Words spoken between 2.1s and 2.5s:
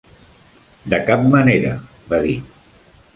va dir.